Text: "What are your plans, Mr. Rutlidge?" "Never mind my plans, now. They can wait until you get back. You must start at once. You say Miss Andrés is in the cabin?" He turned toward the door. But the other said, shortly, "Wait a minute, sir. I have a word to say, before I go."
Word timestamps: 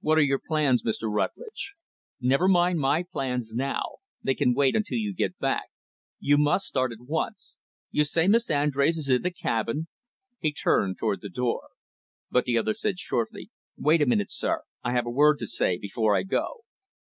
"What 0.00 0.18
are 0.18 0.22
your 0.22 0.40
plans, 0.44 0.82
Mr. 0.82 1.08
Rutlidge?" 1.08 1.76
"Never 2.20 2.48
mind 2.48 2.80
my 2.80 3.04
plans, 3.04 3.54
now. 3.54 3.98
They 4.20 4.34
can 4.34 4.54
wait 4.56 4.74
until 4.74 4.98
you 4.98 5.14
get 5.14 5.38
back. 5.38 5.68
You 6.18 6.36
must 6.36 6.66
start 6.66 6.90
at 6.90 6.98
once. 7.06 7.54
You 7.92 8.02
say 8.02 8.26
Miss 8.26 8.48
Andrés 8.48 8.98
is 8.98 9.08
in 9.08 9.22
the 9.22 9.30
cabin?" 9.30 9.86
He 10.40 10.52
turned 10.52 10.98
toward 10.98 11.20
the 11.20 11.28
door. 11.30 11.68
But 12.28 12.44
the 12.44 12.58
other 12.58 12.74
said, 12.74 12.98
shortly, 12.98 13.52
"Wait 13.78 14.02
a 14.02 14.06
minute, 14.06 14.32
sir. 14.32 14.62
I 14.82 14.90
have 14.94 15.06
a 15.06 15.10
word 15.10 15.38
to 15.38 15.46
say, 15.46 15.78
before 15.78 16.16
I 16.16 16.24
go." 16.24 16.62